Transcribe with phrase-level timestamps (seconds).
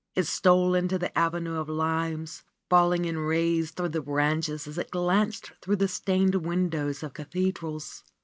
[0.15, 4.89] It stole into the avenue of limes, falling in rays through the branches as it
[4.89, 8.03] glanced through the stained windows of cathedrals.